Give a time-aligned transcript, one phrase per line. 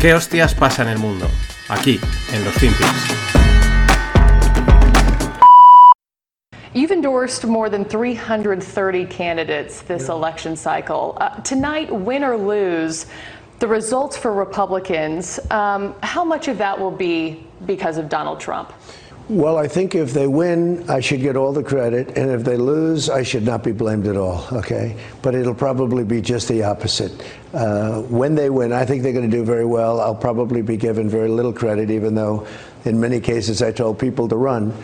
[0.00, 1.26] ¿Qué hostias pasa en el mundo?
[1.68, 2.00] Aquí,
[2.32, 2.88] en los Finpics.
[6.72, 11.18] You've endorsed more than 330 candidates this election cycle.
[11.20, 13.04] Uh, tonight, win or lose,
[13.58, 18.72] the results for Republicans, um, how much of that will be because of Donald Trump?
[19.30, 22.56] Well, I think if they win, I should get all the credit, and if they
[22.56, 24.96] lose, I should not be blamed at all, okay?
[25.22, 27.12] But it'll probably be just the opposite.
[27.54, 30.00] Uh, when they win, I think they're going to do very well.
[30.00, 32.44] I'll probably be given very little credit, even though
[32.84, 34.74] in many cases I told people to run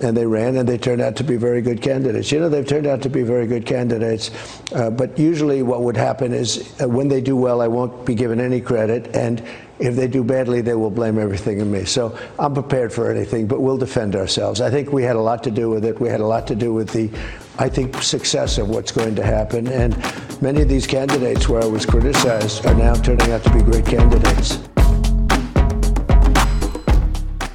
[0.00, 2.32] and they ran and they turned out to be very good candidates.
[2.32, 4.30] You know, they've turned out to be very good candidates,
[4.72, 8.14] uh, but usually what would happen is uh, when they do well, I won't be
[8.14, 9.46] given any credit, and
[9.80, 11.84] if they do badly, they will blame everything on me.
[11.86, 14.60] So I'm prepared for anything, but we'll defend ourselves.
[14.60, 15.98] I think we had a lot to do with it.
[15.98, 17.10] We had a lot to do with the,
[17.58, 19.96] I think, success of what's going to happen, and
[20.42, 23.86] many of these candidates where I was criticized are now turning out to be great
[23.86, 24.58] candidates.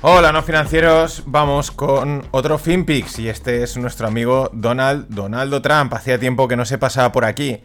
[0.02, 1.24] Hola, no financieros.
[1.26, 5.94] Vamos con otro FinPix y este es nuestro amigo Donald, Donaldo Trump.
[5.96, 7.62] Hacía tiempo que no se pasaba por aquí.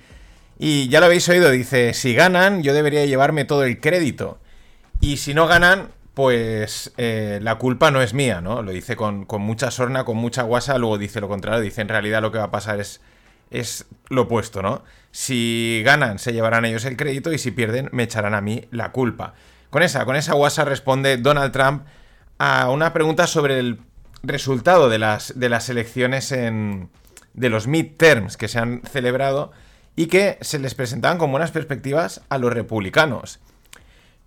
[0.58, 4.38] Y ya lo habéis oído, dice, si ganan, yo debería llevarme todo el crédito.
[5.00, 8.62] Y si no ganan, pues eh, la culpa no es mía, ¿no?
[8.62, 12.20] Lo dice con, mucha sorna, con mucha guasa, luego dice lo contrario, dice en realidad
[12.20, 13.00] lo que va a pasar es,
[13.50, 14.84] es lo opuesto, ¿no?
[15.12, 18.92] Si ganan, se llevarán ellos el crédito y si pierden, me echarán a mí la
[18.92, 19.34] culpa.
[19.70, 21.86] Con esa, con esa guasa responde Donald Trump
[22.38, 23.80] a una pregunta sobre el
[24.22, 26.90] resultado de las, de las elecciones en,
[27.34, 29.52] de los midterms que se han celebrado
[29.96, 33.40] y que se les presentaban con buenas perspectivas a los republicanos.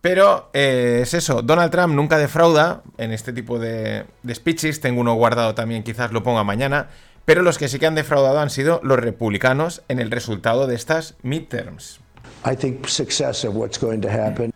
[0.03, 4.99] Pero eh, es eso, Donald Trump nunca defrauda en este tipo de, de, speeches, tengo
[4.99, 6.89] uno guardado también, quizás lo ponga mañana,
[7.23, 10.75] pero los que sí que han defraudado han sido los republicanos en el resultado de
[10.75, 12.01] estas midterms.
[12.45, 14.51] I think success of what's going to happen.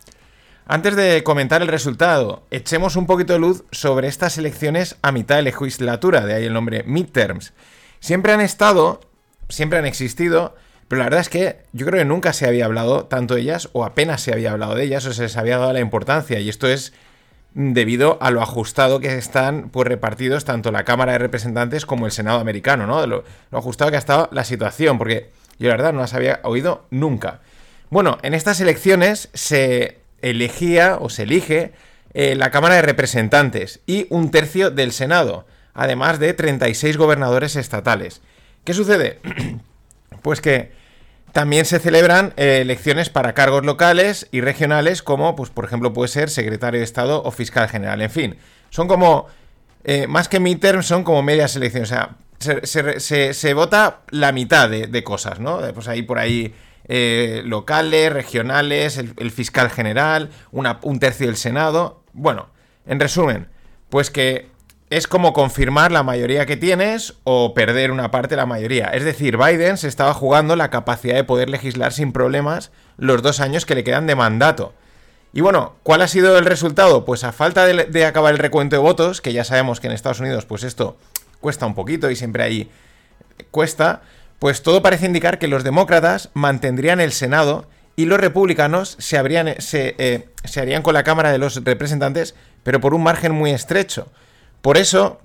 [0.66, 5.38] Antes de comentar el resultado, echemos un poquito de luz sobre estas elecciones a mitad
[5.38, 7.54] de legislatura, de ahí el nombre midterms.
[8.02, 9.00] Siempre han estado,
[9.48, 10.56] siempre han existido,
[10.88, 13.70] pero la verdad es que yo creo que nunca se había hablado tanto de ellas,
[13.74, 16.50] o apenas se había hablado de ellas, o se les había dado la importancia, y
[16.50, 16.94] esto es
[17.54, 22.12] debido a lo ajustado que están pues, repartidos tanto la Cámara de Representantes como el
[22.12, 23.06] Senado americano, ¿no?
[23.08, 26.86] Lo ajustado que ha estado la situación, porque yo la verdad no las había oído
[26.92, 27.42] nunca.
[27.90, 31.72] Bueno, en estas elecciones se elegía o se elige
[32.14, 38.22] eh, la Cámara de Representantes y un tercio del Senado, además de 36 gobernadores estatales.
[38.64, 39.20] ¿Qué sucede?
[40.28, 40.74] pues que
[41.32, 46.10] también se celebran eh, elecciones para cargos locales y regionales, como, pues, por ejemplo, puede
[46.10, 48.02] ser secretario de Estado o fiscal general.
[48.02, 48.36] En fin,
[48.70, 49.28] son como,
[49.86, 51.94] eh, más que midterms, son como medias elecciones.
[51.94, 52.18] O sea,
[53.32, 55.62] se, vota la mitad de, de, cosas, ¿no?
[55.74, 56.54] Pues ahí por ahí
[56.90, 62.04] eh, locales, regionales, el, fiscal general, un tercio del Senado.
[62.12, 62.50] Bueno,
[62.86, 63.48] en resumen,
[63.88, 64.50] pues que
[64.90, 68.86] es como confirmar la mayoría que tienes o perder una parte de la mayoría.
[68.88, 73.42] Es decir, Biden se estaba jugando la capacidad de poder legislar sin problemas los dos
[73.42, 74.74] años que le quedan de mandato.
[75.34, 77.04] Y bueno, ¿cuál ha sido el resultado?
[77.04, 80.22] Pues a falta de, acabar el recuento de votos, que ya sabemos que en Estados
[80.22, 80.98] Unidos pues esto
[81.42, 82.72] cuesta un poquito y siempre ahí
[83.52, 84.02] cuesta,
[84.40, 87.68] pues todo parece indicar que los demócratas mantendrían el Senado
[87.98, 92.94] y los republicanos se, eh, se, harían con la Cámara de los Representantes, pero por
[92.94, 94.08] un margen muy estrecho.
[94.68, 95.22] Por eso,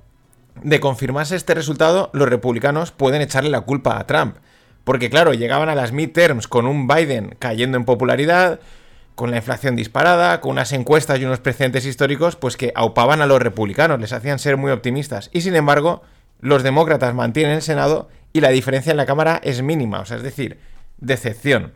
[0.62, 4.36] de confirmarse este resultado, los republicanos pueden echarle la culpa a Trump.
[4.84, 8.60] Porque claro, llegaban a las midterms con un Biden cayendo en popularidad,
[9.16, 13.26] con la inflación disparada, con unas encuestas y unos precedentes históricos, pues que aupaban a
[13.26, 15.28] los republicanos, les hacían ser muy optimistas.
[15.32, 16.03] Y sin embargo,
[16.38, 20.19] los demócratas mantienen el Senado y la diferencia en la Cámara es mínima, o sea,
[20.19, 20.60] es decir,
[20.98, 21.72] decepción.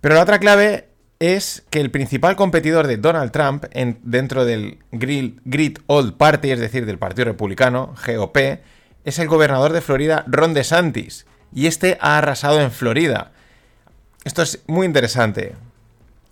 [0.00, 0.93] Pero la otra clave
[1.32, 6.60] es que el principal competidor de Donald Trump en, dentro del Grid Old Party, es
[6.60, 8.36] decir, del Partido Republicano, GOP,
[9.04, 11.26] es el gobernador de Florida, Ron DeSantis.
[11.52, 13.32] Y este ha arrasado en Florida.
[14.24, 15.54] Esto es muy interesante.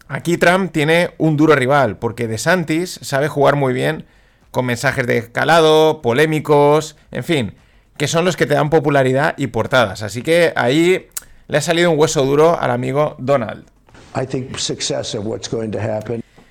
[0.09, 4.07] Aquí Trump tiene un duro rival, porque DeSantis sabe jugar muy bien
[4.51, 7.55] con mensajes de calado, polémicos, en fin,
[7.97, 10.03] que son los que te dan popularidad y portadas.
[10.03, 11.09] Así que ahí
[11.49, 13.65] le ha salido un hueso duro al amigo Donald.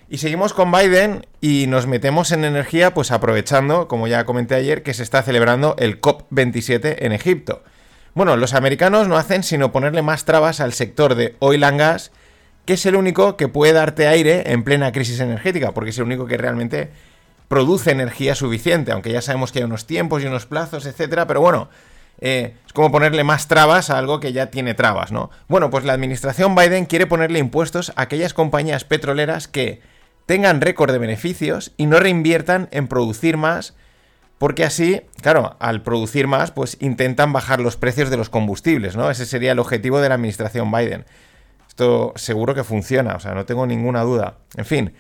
[0.10, 4.84] Y seguimos con Biden y nos metemos en energía, pues aprovechando, como ya comenté ayer,
[4.84, 7.63] que se está celebrando el COP27 en Egipto.
[8.13, 12.12] Bueno, los americanos no hacen sino ponerle más trabas al sector de oil and gas,
[12.66, 16.04] que es el único que puede darte aire en plena crisis energética, porque es el
[16.04, 16.90] único que realmente
[17.48, 21.42] produce energía suficiente, aunque ya sabemos que hay unos tiempos y unos plazos, etcétera, pero
[21.42, 21.69] bueno,
[22.21, 25.31] eh, es como ponerle más trabas a algo que ya tiene trabas, ¿no?
[25.47, 29.81] Bueno, pues la administración Biden quiere ponerle impuestos a aquellas compañías petroleras que
[30.27, 33.75] tengan récord de beneficios y no reinviertan en producir más,
[34.38, 39.09] porque así, claro, al producir más, pues intentan bajar los precios de los combustibles, ¿no?
[39.09, 41.06] Ese sería el objetivo de la administración Biden.
[41.68, 44.38] Esto seguro que funciona, o sea, no tengo ninguna duda.
[44.57, 44.94] En fin,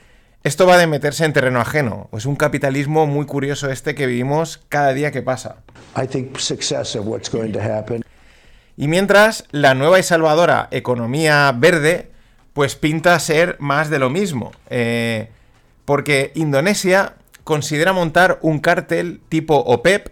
[0.43, 2.09] esto va de meterse en terreno ajeno.
[2.13, 5.57] Es un capitalismo muy curioso este que vivimos cada día que pasa.
[8.77, 12.09] Y mientras, la nueva y salvadora economía verde,
[12.53, 14.51] pues pinta ser más de lo mismo.
[14.69, 15.29] Eh,
[15.85, 20.09] porque Indonesia considera montar un cártel tipo OPEP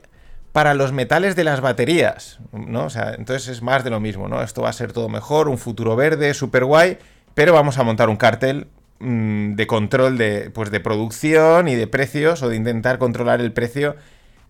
[0.52, 2.86] para los metales de las baterías, ¿no?
[2.86, 4.42] O sea, entonces es más de lo mismo, ¿no?
[4.42, 6.98] Esto va a ser todo mejor, un futuro verde, súper guay,
[7.36, 8.68] pero vamos a montar un cártel
[9.02, 13.54] Mm, de control de, pues de producción y de precios o de intentar controlar el
[13.54, 13.96] precio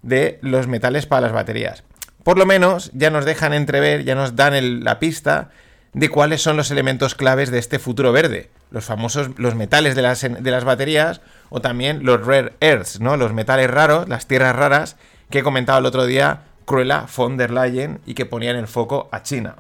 [0.02, 1.84] de los metales para las baterías.
[2.24, 5.50] Por lo menos ya nos dejan entrever, ya nos dan la pista
[5.94, 8.50] de cuáles son los elementos claves de este futuro verde.
[8.72, 13.18] Los famosos, los metales de las, de las baterías o también los rare earths, ¿no?
[13.18, 14.98] Los metales raros, las tierras raras
[15.30, 19.24] que comentaba el otro día Cruella von der Leyen y que ponían el foco a
[19.24, 19.56] China.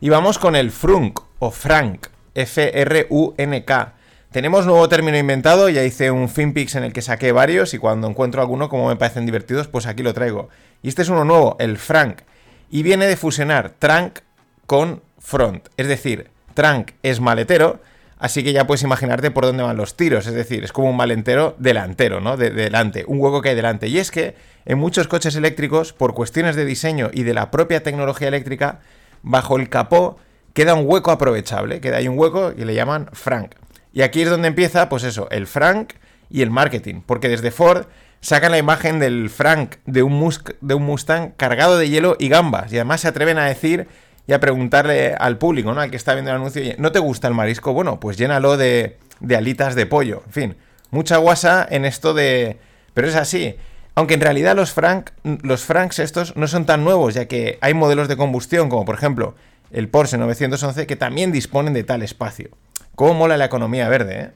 [0.00, 3.92] Y vamos con el FRUNK o FRANK, F-R-U-N-K.
[4.30, 8.08] Tenemos nuevo término inventado, ya hice un FinPix en el que saqué varios y cuando
[8.08, 10.48] encuentro alguno como me parecen divertidos, pues aquí lo traigo.
[10.82, 12.22] Y este es uno nuevo, el FRANK,
[12.68, 14.18] y viene de fusionar trunk
[14.66, 15.68] con front.
[15.76, 17.80] Es decir, trunk es maletero,
[18.18, 20.96] así que ya puedes imaginarte por dónde van los tiros, es decir, es como un
[20.96, 22.36] maletero delantero, ¿no?
[22.36, 23.88] De delante, un hueco que hay delante.
[23.88, 24.34] Y es que
[24.66, 28.80] en muchos coches eléctricos, por cuestiones de diseño y de la propia tecnología eléctrica,
[29.22, 30.18] bajo el capó
[30.52, 33.52] queda un hueco aprovechable, queda ahí un hueco y le llaman Frank.
[33.96, 35.94] Y aquí es donde empieza, pues eso, el Frank
[36.28, 37.86] y el marketing, porque desde Ford
[38.20, 42.70] sacan la imagen del Frank de un, de un Mustang cargado de hielo y gambas,
[42.70, 43.88] y además se atreven a decir
[44.26, 45.80] y a preguntarle al público, ¿no?
[45.80, 47.72] Al que está viendo el anuncio, ¿no te gusta el marisco?
[47.72, 50.56] Bueno, pues llénalo de, de alitas de pollo, en fin,
[50.90, 52.58] mucha guasa en esto de...
[52.92, 53.56] Pero es así.
[53.94, 57.72] Aunque en realidad los Frank, los Franks estos no son tan nuevos, ya que hay
[57.72, 59.36] modelos de combustión, como por ejemplo
[59.70, 62.50] el Porsche 911, que también disponen de tal espacio.
[62.96, 64.20] ¿Cómo mola la economía verde?
[64.20, 64.30] Eh?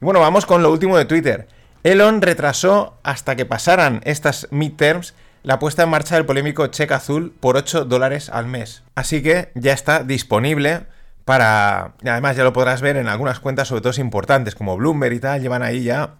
[0.00, 1.48] bueno, vamos con lo último de Twitter.
[1.82, 7.34] Elon retrasó hasta que pasaran estas midterms la puesta en marcha del polémico cheque azul
[7.38, 8.84] por 8 dólares al mes.
[8.94, 10.86] Así que ya está disponible
[11.26, 11.92] para...
[12.06, 15.42] Además ya lo podrás ver en algunas cuentas, sobre todo importantes, como Bloomberg y tal,
[15.42, 16.14] llevan ahí ya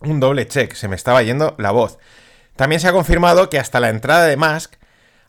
[0.00, 0.74] un doble check.
[0.74, 1.98] Se me estaba yendo la voz.
[2.56, 4.74] También se ha confirmado que hasta la entrada de Musk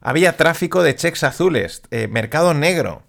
[0.01, 3.03] había tráfico de cheques azules, eh, mercado negro.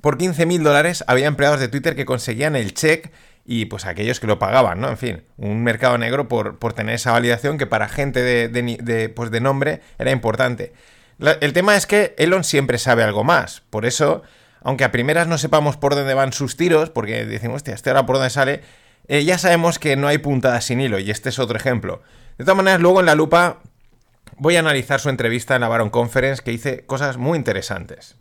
[0.00, 3.10] Por 15.000 dólares había empleados de Twitter que conseguían el check
[3.46, 4.90] y pues aquellos que lo pagaban, ¿no?
[4.90, 9.30] En fin, un mercado negro por, por tener esa validación que para gente de, pues
[9.30, 10.72] de nombre era importante.
[11.18, 14.22] el tema es que Elon siempre sabe algo más, por eso,
[14.62, 18.04] aunque a primeras no sepamos por dónde van sus tiros, porque decimos, hostia, este ahora
[18.04, 18.62] por dónde sale,
[19.06, 22.02] eh, ya sabemos que no hay puntadas sin hilo, y este es otro ejemplo.
[22.38, 23.60] De todas maneras, luego en la lupa
[24.38, 28.16] voy a analizar su entrevista en la Baron Conference que dice cosas muy interesantes.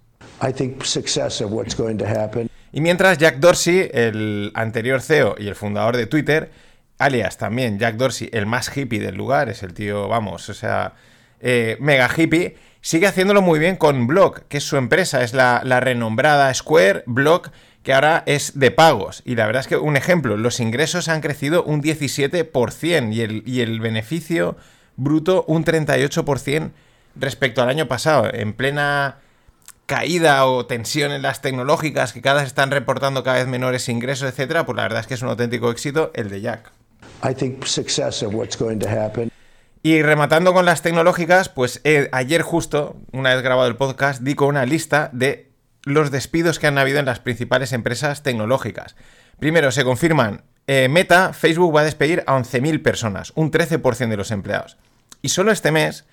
[2.72, 6.52] Y mientras Jack Dorsey, el anterior CEO y el fundador de Twitter,
[6.98, 10.94] alias también Jack Dorsey, el más hippie del lugar, es el tío, vamos, o sea,
[11.40, 15.62] eh, mega hippie, sigue haciéndolo muy bien con Block, que es su empresa, es la,
[15.80, 17.52] renombrada Square Block,
[17.84, 19.22] que ahora es de pagos.
[19.26, 23.44] Y la verdad es que, un ejemplo, los ingresos han crecido un 17% y el,
[23.46, 24.58] y el beneficio
[24.98, 26.72] bruto un 38%
[27.16, 29.20] respecto al año pasado, en plena
[29.86, 34.30] caída o tensión en las tecnológicas que cada vez están reportando cada vez menores ingresos,
[34.30, 36.72] etcétera, pues la verdad es que es un auténtico éxito el de Jack.
[39.84, 44.34] Y rematando con las tecnológicas, pues eh, ayer justo, una vez grabado el podcast, di
[44.34, 45.52] con una lista de
[45.84, 48.96] los despidos que han habido en las principales empresas tecnológicas.
[49.38, 54.18] Primero, se confirman eh, Meta, Facebook va a despedir a 11.000 personas, un 13% de
[54.18, 54.78] los empleados.
[55.22, 56.06] Y solo este mes,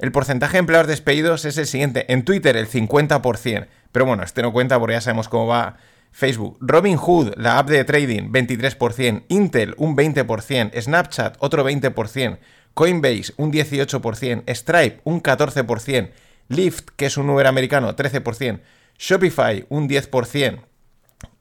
[0.00, 2.10] el porcentaje de empleados despedidos es el siguiente.
[2.12, 3.66] En Twitter, el 50%.
[3.92, 5.76] Pero bueno, este no cuenta porque ya sabemos cómo va
[6.10, 6.56] Facebook.
[6.60, 9.24] Robinhood, la app de trading, 23%.
[9.28, 10.80] Intel, un 20%.
[10.80, 12.38] Snapchat, otro 20%.
[12.72, 14.44] Coinbase, un 18%.
[14.54, 16.10] Stripe, un 14%.
[16.48, 18.60] Lyft, que es un Uber americano, 13%.
[18.98, 20.60] Shopify, un 10%.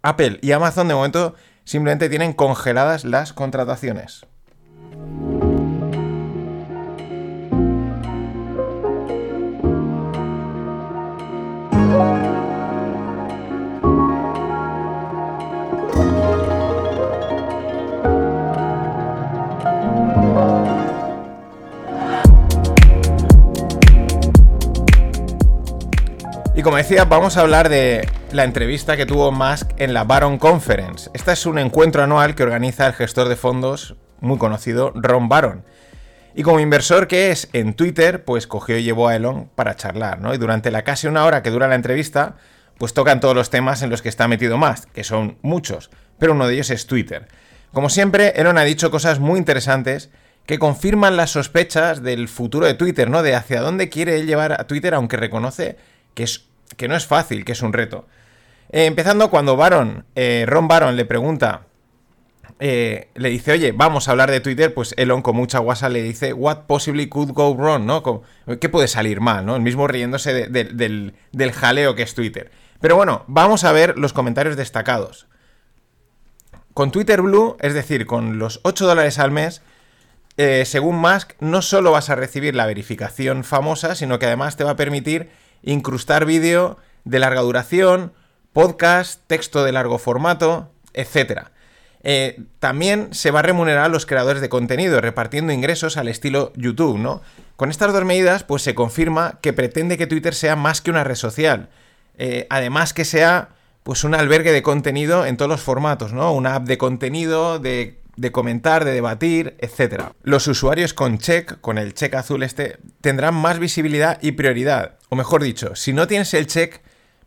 [0.02, 4.26] Apple y Amazon de momento simplemente tienen congeladas las contrataciones.
[26.98, 31.10] Vamos a hablar de la entrevista que tuvo Musk en la Baron Conference.
[31.14, 35.64] Este es un encuentro anual que organiza el gestor de fondos muy conocido, Ron Baron.
[36.34, 40.20] Y como inversor que es en Twitter, pues cogió y llevó a Elon para charlar,
[40.20, 40.34] ¿no?
[40.34, 42.38] Y durante la casi una hora que dura la entrevista,
[42.80, 46.34] pues tocan todos los temas en los que está metido Musk, que son muchos, pero
[46.34, 47.28] uno de ellos es Twitter.
[47.72, 50.10] Como siempre, Elon ha dicho cosas muy interesantes
[50.48, 53.22] que confirman las sospechas del futuro de Twitter, ¿no?
[53.22, 55.78] De hacia dónde quiere él llevar a Twitter, aunque reconoce
[56.16, 58.08] que, es, que no es fácil, que es un reto.
[58.72, 61.66] Eh, empezando cuando Baron, eh, Ron Baron le pregunta,
[62.60, 66.04] eh, le dice, oye, vamos a hablar de Twitter, pues Elon con mucha guasa le
[66.04, 68.04] dice, what possibly could go wrong, ¿no?
[68.60, 69.56] ¿Qué puede salir mal, ¿no?
[69.56, 72.52] El mismo riéndose del, del jaleo que es Twitter.
[72.80, 75.28] Pero bueno, vamos a ver los comentarios destacados.
[76.74, 79.64] Con Twitter Blue, es decir, con los 8 dólares al mes,
[80.64, 84.72] según Musk, no solo vas a recibir la verificación famosa, sino que además te va
[84.72, 85.30] a permitir
[85.64, 88.14] incrustar vídeo de larga duración,
[88.54, 91.50] podcast, texto de largo formato, etc.
[92.04, 96.54] Eh, también se va a remunerar a los creadores de contenido, repartiendo ingresos al estilo
[96.56, 97.22] YouTube, ¿no?
[97.56, 101.04] Con estas dos medidas, pues se confirma que pretende que Twitter sea más que una
[101.04, 101.70] red social.
[102.18, 103.50] Eh, además que sea
[103.84, 106.32] pues un albergue de contenido en todos los formatos, ¿no?
[106.34, 108.00] Una app de contenido, de,
[108.32, 110.12] comentar, de debatir, etc.
[110.24, 114.98] Los usuarios con check, con el check azul este, tendrán más visibilidad y prioridad.
[115.10, 116.82] O mejor dicho, si no tienes el check,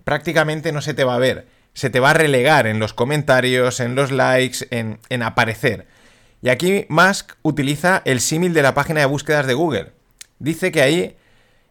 [0.04, 1.46] prácticamente no se te va a ver.
[1.74, 5.86] Se te va a relegar en los comentarios, en los likes, en, en aparecer.
[6.42, 9.92] Y aquí Musk utiliza el símil de la página de búsquedas de Google.
[10.38, 11.16] Dice que ahí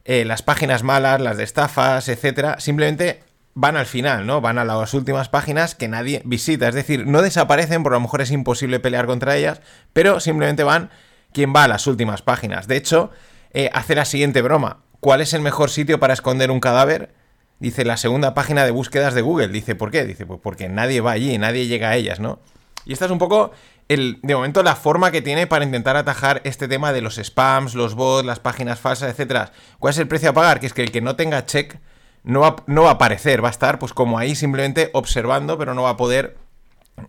[0.06, 3.22] eh, las páginas malas, las de estafas, etcétera, simplemente
[3.54, 4.42] van al final, ¿no?
[4.42, 6.68] Van a las últimas páginas que nadie visita.
[6.68, 9.62] Es decir, no desaparecen, por lo mejor es imposible pelear contra ellas,
[9.94, 10.90] pero simplemente van
[11.34, 12.68] quien va a las últimas páginas.
[12.68, 13.12] De hecho,
[13.54, 14.84] eh, hace la siguiente broma.
[15.00, 17.14] ¿Cuál es el mejor sitio para esconder un cadáver?
[17.60, 19.50] Dice la segunda página de búsquedas de Google.
[19.50, 20.06] Dice, ¿por qué?
[20.06, 22.40] Dice, pues porque nadie va allí, nadie llega a ellas, ¿no?
[22.86, 23.52] Y esta es un poco,
[23.88, 27.76] el, de momento, la forma que tiene para intentar atajar este tema de los spams,
[27.76, 29.52] los bots, las páginas falsas, etcétera.
[29.80, 30.60] ¿Cuál es el precio a pagar?
[30.60, 31.80] Que es que el que no tenga check
[32.24, 35.74] no va, no va a aparecer, va a estar pues como ahí simplemente observando, pero
[35.74, 36.38] no va a poder,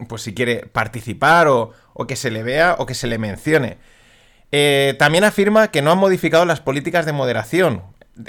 [0.09, 1.73] pues si quiere participar o,
[2.09, 3.79] que se le vea o que se le mencione.
[4.51, 7.83] Eh, también afirma que no han modificado las políticas de moderación.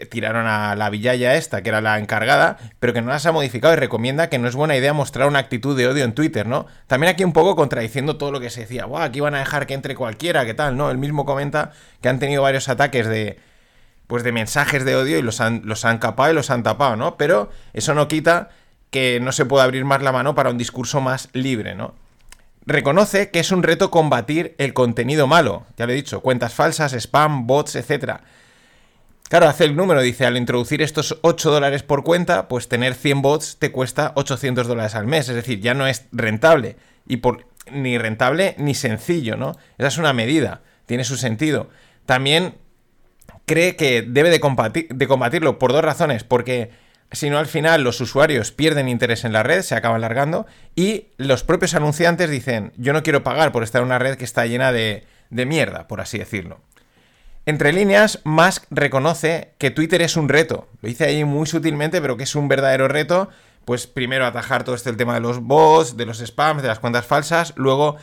[0.10, 3.74] Tiraron a la villaya esta, que era la encargada, pero que no las ha modificado
[3.74, 6.68] y recomienda que no es buena idea mostrar una actitud de odio en Twitter, ¿no?
[6.88, 9.68] También aquí un poco contradiciendo todo lo que se decía, Buah, aquí van a dejar
[9.68, 10.78] que entre cualquiera, ¿qué tal?
[10.78, 13.38] No, él mismo comenta que han tenido varios ataques de,
[14.08, 16.96] pues de mensajes de odio y los han, los han capado y los han tapado,
[16.96, 17.18] ¿no?
[17.18, 18.50] Pero eso no quita
[18.90, 21.96] que no se pueda abrir más la mano para un discurso más libre, ¿no?
[22.66, 26.94] Reconoce que es un reto combatir el contenido malo, ya lo he dicho, cuentas falsas,
[26.94, 28.22] spam, bots, etc.
[29.28, 33.22] Claro, hace el número, dice, al introducir estos 8 dólares por cuenta, pues tener 100
[33.22, 37.48] bots te cuesta 800 dólares al mes, es decir, ya no es rentable, y por,
[37.72, 39.58] ni rentable ni sencillo, ¿no?
[39.78, 41.70] Esa es una medida, tiene su sentido.
[42.06, 42.56] También
[43.46, 46.72] cree que debe de, combatirlo por dos razones, porque
[47.12, 50.46] si no al final los usuarios pierden interés en la red, se acaban largando,
[50.76, 54.26] y los propios anunciantes dicen, yo no quiero pagar por estar en una red que
[54.26, 56.60] está llena de, de mierda, por así decirlo.
[57.46, 60.70] Entre líneas, Musk reconoce que Twitter es un reto.
[60.82, 63.30] Lo dice ahí muy sutilmente, pero que es un verdadero reto.
[63.66, 66.80] Pues primero atajar todo este el tema de los bots, de los spams, de las
[66.80, 67.52] cuentas falsas.
[67.58, 67.98] Luego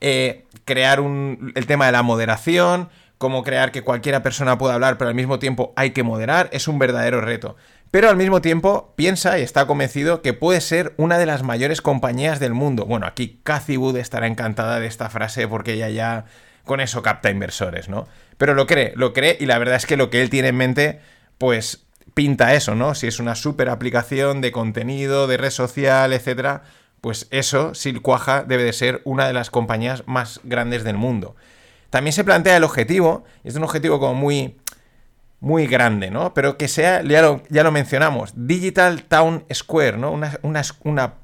[0.00, 4.98] eh, crear un, el tema de la moderación cómo crear que cualquiera persona pueda hablar,
[4.98, 7.56] pero al mismo tiempo hay que moderar, es un verdadero reto.
[7.90, 11.80] Pero al mismo tiempo piensa y está convencido que puede ser una de las mayores
[11.80, 12.84] compañías del mundo.
[12.84, 16.24] Bueno, aquí Cathy Wood estará encantada de esta frase porque ella ya
[16.64, 18.06] con eso capta inversores, ¿no?
[18.38, 20.56] Pero lo cree, lo cree y la verdad es que lo que él tiene en
[20.56, 21.00] mente,
[21.38, 22.94] pues pinta eso, ¿no?
[22.94, 26.64] Si es una super aplicación de contenido, de red social, etcétera,
[27.00, 31.36] pues eso, si debe de ser una de las compañías más grandes del mundo.
[31.90, 34.56] También se plantea el objetivo, es un objetivo como muy,
[35.40, 36.34] muy grande, ¿no?
[36.34, 40.10] Pero que sea, ya lo, ya lo mencionamos, Digital Town Square, ¿no?
[40.10, 40.38] Una,
[40.82, 41.14] una,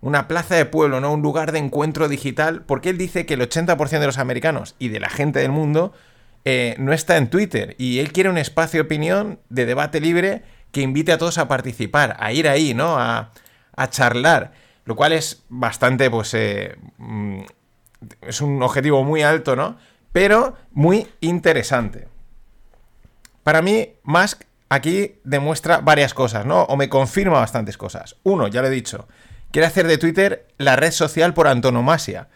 [0.00, 1.12] una, plaza de pueblo, ¿no?
[1.12, 4.88] Un lugar de encuentro digital, porque él dice que el 80% de los americanos y
[4.88, 5.92] de la gente del mundo
[6.44, 10.42] eh, no está en Twitter, y él quiere un espacio de opinión, de debate libre,
[10.72, 12.98] que invite a todos a participar, a ir ahí, ¿no?
[12.98, 13.32] A,
[13.76, 14.52] a charlar,
[14.84, 17.40] lo cual es bastante, pues, eh, mm,
[18.22, 19.76] es un objetivo muy alto, ¿no?
[20.12, 22.08] Pero muy interesante.
[23.42, 26.64] Para mí, Musk aquí demuestra varias cosas, ¿no?
[26.64, 28.16] O me confirma bastantes cosas.
[28.22, 29.08] Uno, ya lo he dicho,
[29.50, 32.28] quiere hacer de Twitter la red social por antonomasia.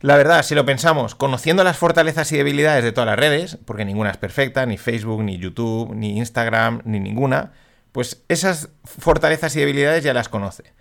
[0.00, 3.84] La verdad, si lo pensamos, conociendo las fortalezas y debilidades de todas las redes, porque
[3.84, 7.52] ninguna es perfecta, ni Facebook, ni YouTube, ni Instagram, ni ninguna,
[7.90, 10.72] pues esas fortalezas y debilidades ya las conoce.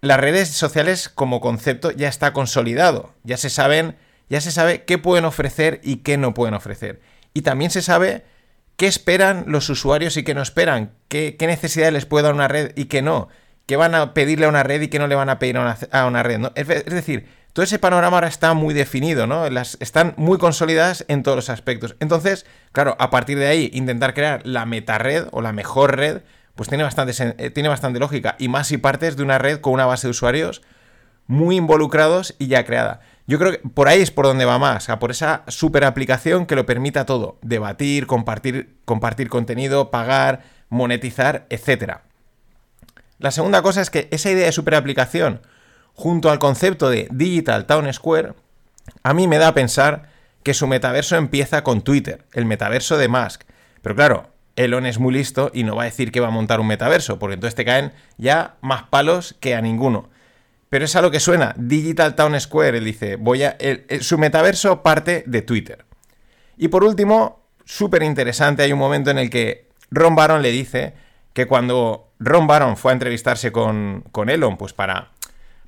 [0.00, 3.96] Las redes sociales como concepto ya está consolidado, ya se saben,
[4.28, 7.00] ya se sabe qué pueden ofrecer y qué no pueden ofrecer.
[7.34, 8.24] Y también se sabe
[8.76, 12.72] qué esperan los usuarios y qué no esperan, qué, necesidades les puede dar una red
[12.76, 13.28] y qué no,
[13.66, 16.06] qué van a pedirle a una red y qué no le van a pedir a
[16.06, 16.42] una, red.
[16.54, 19.50] Es, decir, todo ese panorama ahora está muy definido, ¿no?
[19.50, 21.96] Las, están muy consolidadas en todos los aspectos.
[21.98, 26.22] Entonces, claro, a partir de ahí, intentar crear la meta red o la mejor red,
[26.58, 28.34] pues tiene bastante, eh, tiene bastante lógica.
[28.40, 30.60] Y más si partes de una red con una base de usuarios
[31.28, 32.98] muy involucrados y ya creada.
[33.28, 36.46] Yo creo que por ahí es por donde va más, a por esa super aplicación
[36.46, 41.98] que lo permita todo, debatir, compartir, compartir contenido, pagar, monetizar, etc.
[43.20, 45.42] La segunda cosa es que esa idea de super aplicación,
[45.94, 48.34] junto al concepto de Digital Town Square,
[49.04, 50.08] a mí me da a pensar
[50.42, 53.44] que su metaverso empieza con Twitter, el metaverso de Musk.
[53.80, 56.58] Pero claro, Elon es muy listo y no va a decir que va a montar
[56.58, 60.10] un metaverso, porque entonces te caen ya más palos que a ninguno.
[60.68, 61.54] Pero es a lo que suena.
[61.56, 63.56] Digital Town Square, él dice, voy a.
[64.00, 65.84] su metaverso parte de Twitter.
[66.56, 70.94] Y por último, súper interesante, hay un momento en el que Ron Baron le dice
[71.32, 75.12] que cuando Ron Baron fue a entrevistarse con, con Elon, pues para,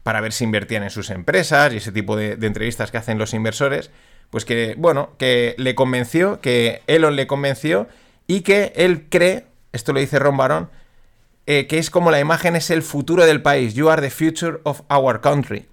[0.02, 3.18] para ver si invertían en sus empresas y ese tipo de, de entrevistas que hacen
[3.18, 3.92] los inversores,
[4.30, 7.86] pues que, bueno, que le convenció, que Elon le convenció
[8.30, 10.70] y que él cree, esto lo dice Ron Baron,
[11.46, 13.74] eh, que es como la imagen es el futuro del país.
[13.74, 15.66] You are the future of our country.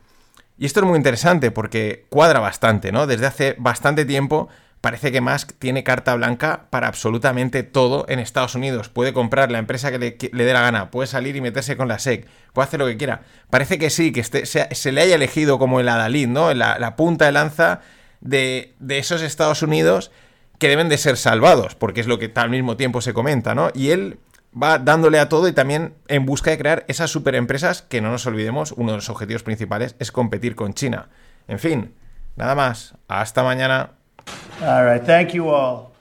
[0.57, 3.05] Y esto es muy interesante porque cuadra bastante, ¿no?
[3.05, 4.49] Desde hace bastante tiempo
[4.81, 8.89] parece que Musk tiene carta blanca para absolutamente todo en Estados Unidos.
[8.89, 11.99] Puede comprar la empresa que le, dé la gana, puede salir y meterse con la
[11.99, 13.21] SEC, puede hacer lo que quiera.
[13.51, 16.51] Parece que sí, que este, se, le haya elegido como el adalid, ¿no?
[16.55, 17.81] La, punta de lanza
[18.21, 20.09] de, esos Estados Unidos
[20.57, 23.69] que deben de ser salvados, porque es lo que al mismo tiempo se comenta, ¿no?
[23.73, 24.19] Y él
[24.61, 28.25] va dándole a todo y también en busca de crear esas superempresas que no nos
[28.25, 31.09] olvidemos, uno de los objetivos principales es competir con China.
[31.47, 31.93] En fin,
[32.35, 32.95] nada más.
[33.07, 33.91] Hasta mañana.
[34.61, 35.96] All right, thank you all.